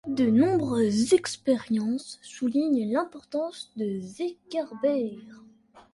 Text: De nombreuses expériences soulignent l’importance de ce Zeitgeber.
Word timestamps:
De 0.07 0.25
nombreuses 0.31 1.13
expériences 1.13 2.17
soulignent 2.23 2.91
l’importance 2.91 3.71
de 3.75 3.99
ce 4.01 4.07
Zeitgeber. 4.07 5.15